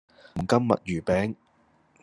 [0.35, 1.35] 黃金墨魚餅